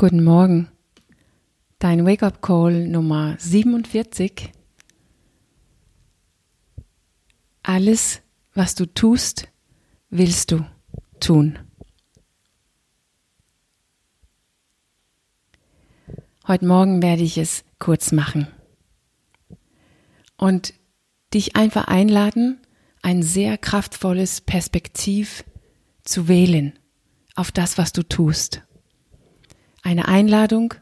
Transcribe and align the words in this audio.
Guten 0.00 0.22
Morgen. 0.22 0.68
Dein 1.80 2.06
Wake-up 2.06 2.40
Call 2.40 2.86
Nummer 2.86 3.34
47. 3.40 4.52
Alles, 7.64 8.22
was 8.54 8.76
du 8.76 8.86
tust, 8.86 9.48
willst 10.08 10.52
du 10.52 10.64
tun. 11.18 11.58
Heute 16.46 16.64
Morgen 16.64 17.02
werde 17.02 17.24
ich 17.24 17.36
es 17.36 17.64
kurz 17.80 18.12
machen 18.12 18.46
und 20.36 20.74
dich 21.34 21.56
einfach 21.56 21.88
einladen, 21.88 22.60
ein 23.02 23.24
sehr 23.24 23.58
kraftvolles 23.58 24.42
Perspektiv 24.42 25.42
zu 26.04 26.28
wählen 26.28 26.78
auf 27.34 27.50
das, 27.50 27.78
was 27.78 27.92
du 27.92 28.04
tust. 28.04 28.62
Eine 29.88 30.06
Einladung, 30.06 30.74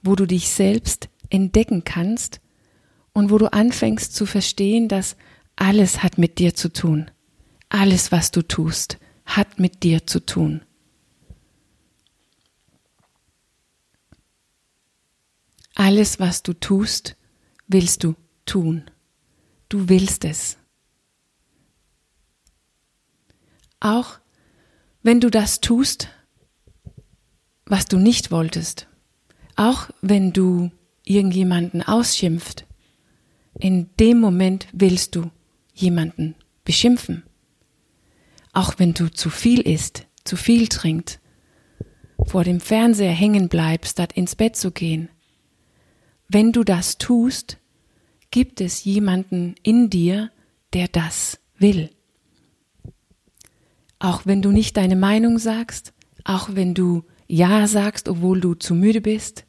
wo 0.00 0.16
du 0.16 0.24
dich 0.24 0.48
selbst 0.48 1.10
entdecken 1.28 1.84
kannst 1.84 2.40
und 3.12 3.30
wo 3.30 3.36
du 3.36 3.52
anfängst 3.52 4.14
zu 4.14 4.24
verstehen, 4.24 4.88
dass 4.88 5.18
alles 5.56 6.02
hat 6.02 6.16
mit 6.16 6.38
dir 6.38 6.54
zu 6.54 6.72
tun. 6.72 7.10
Alles, 7.68 8.12
was 8.12 8.30
du 8.30 8.40
tust, 8.40 8.98
hat 9.26 9.58
mit 9.58 9.82
dir 9.82 10.06
zu 10.06 10.24
tun. 10.24 10.62
Alles, 15.74 16.18
was 16.18 16.42
du 16.42 16.54
tust, 16.54 17.18
willst 17.66 18.04
du 18.04 18.14
tun. 18.46 18.90
Du 19.68 19.90
willst 19.90 20.24
es. 20.24 20.56
Auch 23.80 24.18
wenn 25.02 25.20
du 25.20 25.28
das 25.28 25.60
tust, 25.60 26.08
was 27.70 27.86
du 27.86 27.98
nicht 27.98 28.32
wolltest, 28.32 28.88
auch 29.54 29.90
wenn 30.02 30.32
du 30.32 30.72
irgendjemanden 31.04 31.82
ausschimpft, 31.82 32.66
in 33.58 33.88
dem 33.98 34.18
Moment 34.18 34.66
willst 34.72 35.14
du 35.14 35.30
jemanden 35.72 36.34
beschimpfen. 36.64 37.22
Auch 38.52 38.74
wenn 38.78 38.92
du 38.92 39.08
zu 39.08 39.30
viel 39.30 39.60
isst, 39.60 40.06
zu 40.24 40.36
viel 40.36 40.66
trinkt, 40.66 41.20
vor 42.26 42.42
dem 42.42 42.60
Fernseher 42.60 43.12
hängen 43.12 43.48
bleibst, 43.48 43.92
statt 43.92 44.12
ins 44.14 44.34
Bett 44.34 44.56
zu 44.56 44.72
gehen. 44.72 45.08
Wenn 46.28 46.50
du 46.50 46.64
das 46.64 46.98
tust, 46.98 47.58
gibt 48.32 48.60
es 48.60 48.84
jemanden 48.84 49.54
in 49.62 49.90
dir, 49.90 50.32
der 50.72 50.88
das 50.88 51.38
will. 51.56 51.90
Auch 54.00 54.26
wenn 54.26 54.42
du 54.42 54.50
nicht 54.50 54.76
deine 54.76 54.96
Meinung 54.96 55.38
sagst, 55.38 55.92
auch 56.24 56.50
wenn 56.54 56.74
du 56.74 57.04
ja 57.30 57.68
sagst, 57.68 58.08
obwohl 58.08 58.40
du 58.40 58.54
zu 58.54 58.74
müde 58.74 59.00
bist. 59.00 59.44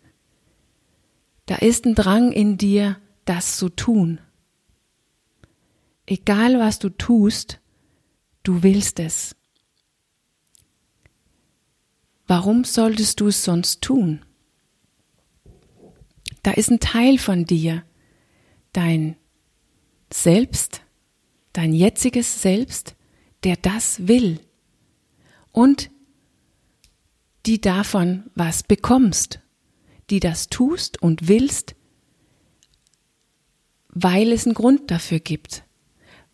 Da 1.47 1.55
ist 1.55 1.85
ein 1.85 1.95
Drang 1.95 2.31
in 2.31 2.57
dir, 2.57 2.97
das 3.25 3.57
zu 3.57 3.69
tun. 3.69 4.21
Egal 6.05 6.59
was 6.59 6.77
du 6.79 6.89
tust, 6.89 7.59
du 8.43 8.63
willst 8.63 8.99
es. 8.99 9.35
Warum 12.27 12.63
solltest 12.63 13.19
du 13.19 13.27
es 13.27 13.43
sonst 13.43 13.81
tun? 13.81 14.23
Da 16.43 16.52
ist 16.52 16.69
ein 16.69 16.79
Teil 16.79 17.17
von 17.17 17.45
dir, 17.45 17.83
dein 18.73 19.17
Selbst, 20.13 20.81
dein 21.53 21.73
jetziges 21.73 22.41
Selbst, 22.41 22.95
der 23.43 23.55
das 23.55 24.07
will. 24.07 24.39
Und 25.52 25.89
die 27.45 27.61
davon 27.61 28.30
was 28.36 28.64
bekommst, 28.64 29.39
die 30.09 30.20
das 30.20 30.47
tust 30.47 31.02
und 31.02 31.28
willst, 31.28 31.75
weil 33.89 34.31
es 34.31 34.45
einen 34.45 34.56
Grund 34.56 34.92
dafür 34.92 35.20
gibt. 35.20 35.64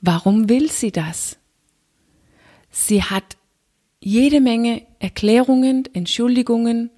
Warum 0.01 0.49
will 0.49 0.69
sie 0.69 0.91
das? 0.91 1.37
Sie 2.69 3.03
hat 3.03 3.37
jede 3.99 4.41
Menge 4.41 4.85
Erklärungen, 4.99 5.87
Entschuldigungen. 5.93 6.91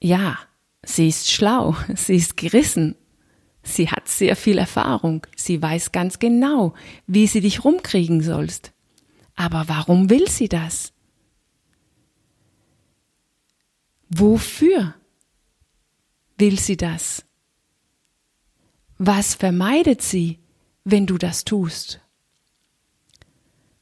Ja, 0.00 0.38
sie 0.82 1.08
ist 1.08 1.30
schlau, 1.30 1.76
sie 1.94 2.16
ist 2.16 2.36
gerissen, 2.36 2.96
sie 3.62 3.90
hat 3.90 4.08
sehr 4.08 4.36
viel 4.36 4.58
Erfahrung, 4.58 5.26
sie 5.36 5.60
weiß 5.60 5.92
ganz 5.92 6.18
genau, 6.18 6.74
wie 7.06 7.26
sie 7.26 7.40
dich 7.40 7.64
rumkriegen 7.64 8.20
sollst. 8.22 8.72
Aber 9.36 9.64
warum 9.68 10.10
will 10.10 10.28
sie 10.28 10.48
das? 10.48 10.93
Wofür 14.08 14.94
will 16.38 16.58
sie 16.58 16.76
das? 16.76 17.24
Was 18.98 19.34
vermeidet 19.34 20.02
sie, 20.02 20.38
wenn 20.84 21.06
du 21.06 21.18
das 21.18 21.44
tust? 21.44 22.00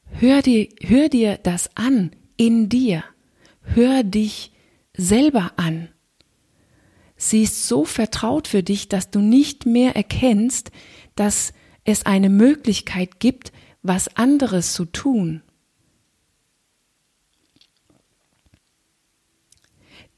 Hör 0.05 0.41
dir, 0.41 0.69
hör 0.81 1.09
dir 1.09 1.37
das 1.37 1.75
an 1.75 2.11
in 2.37 2.69
dir. 2.69 3.03
Hör 3.61 4.03
dich 4.03 4.51
selber 4.95 5.53
an. 5.55 5.89
Sie 7.15 7.43
ist 7.43 7.67
so 7.67 7.85
vertraut 7.85 8.47
für 8.47 8.63
dich, 8.63 8.89
dass 8.89 9.09
du 9.09 9.19
nicht 9.19 9.65
mehr 9.65 9.95
erkennst, 9.95 10.71
dass 11.15 11.53
es 11.83 12.05
eine 12.05 12.29
Möglichkeit 12.29 13.19
gibt, 13.19 13.51
was 13.81 14.15
anderes 14.15 14.73
zu 14.73 14.85
tun. 14.85 15.41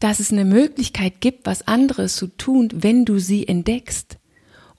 Dass 0.06 0.20
es 0.20 0.32
eine 0.32 0.46
Möglichkeit 0.46 1.20
gibt, 1.20 1.48
was 1.48 1.68
anderes 1.68 2.16
zu 2.16 2.28
tun, 2.28 2.70
wenn 2.72 3.06
du 3.06 3.18
sie 3.18 3.48
entdeckst 3.48 4.20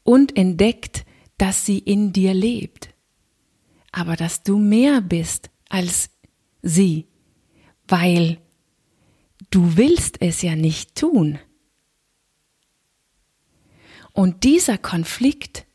und 0.04 0.36
entdeckt, 0.36 1.04
dass 1.36 1.66
sie 1.66 1.80
in 1.80 2.12
dir 2.12 2.32
lebt. 2.32 2.94
Aber 3.90 4.14
dass 4.14 4.44
du 4.44 4.56
mehr 4.56 5.00
bist 5.00 5.50
als 5.68 6.10
sie, 6.62 7.08
weil 7.88 8.38
du 9.50 9.76
willst 9.76 10.22
es 10.22 10.42
ja 10.42 10.54
nicht 10.54 10.94
tun. 10.94 11.40
Und 14.12 14.44
dieser 14.44 14.78
Konflikt 14.78 15.66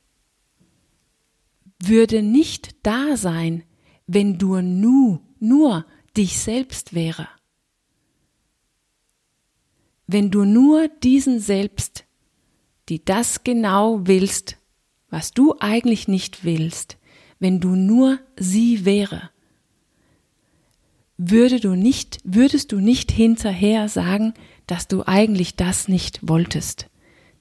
würde 1.78 2.24
nicht 2.24 2.74
da 2.84 3.18
sein, 3.18 3.66
wenn 4.08 4.38
du 4.38 4.62
nur, 4.62 5.20
nur 5.42 5.86
dich 6.16 6.40
selbst 6.40 6.94
wäre 6.94 7.28
wenn 10.12 10.32
du 10.32 10.46
nur 10.46 10.88
diesen 10.88 11.40
selbst, 11.40 12.06
die 12.90 13.04
das 13.04 13.44
genau 13.44 14.08
willst, 14.08 14.58
was 15.10 15.32
du 15.32 15.56
eigentlich 15.60 16.08
nicht 16.08 16.44
willst, 16.44 16.98
wenn 17.40 17.60
du 17.60 17.76
nur 17.76 18.20
sie 18.38 18.86
wäre, 18.86 19.30
würde 21.18 21.60
du 21.60 21.76
nicht, 21.76 22.20
würdest 22.24 22.72
du 22.72 22.80
nicht 22.80 23.12
hinterher 23.12 23.90
sagen, 23.90 24.34
dass 24.66 24.88
du 24.88 25.04
eigentlich 25.06 25.56
das 25.56 25.88
nicht 25.88 26.28
wolltest. 26.28 26.88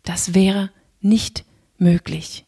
Das 0.03 0.35
wäre 0.35 0.71
nicht 1.01 1.45
möglich. 1.79 2.45